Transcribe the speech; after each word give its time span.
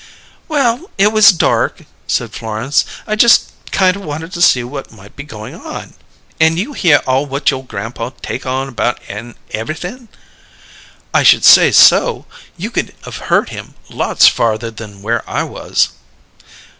"Well, 0.47 0.89
it 0.97 1.11
was 1.13 1.29
dark," 1.31 1.83
said 2.07 2.31
Florence. 2.33 2.85
"I 3.05 3.15
just 3.15 3.51
kind 3.71 3.95
of 3.95 4.01
wanted 4.03 4.31
to 4.31 4.41
see 4.41 4.63
what 4.63 4.91
might 4.91 5.15
be 5.15 5.21
going 5.21 5.53
on." 5.53 5.93
"An' 6.39 6.57
you 6.57 6.73
hear 6.73 7.03
all 7.05 7.27
whut 7.27 7.51
you' 7.51 7.61
grampaw 7.61 8.09
take 8.23 8.43
on 8.43 8.67
about 8.67 8.99
an' 9.07 9.35
ev'ything?" 9.51 10.07
"I 11.13 11.21
should 11.21 11.45
say 11.45 11.71
so! 11.71 12.25
You 12.57 12.71
could 12.71 12.95
of 13.03 13.17
heard 13.29 13.49
him 13.49 13.75
lots 13.91 14.27
farther 14.27 14.71
than 14.71 15.03
where 15.03 15.21
I 15.29 15.43
was." 15.43 15.89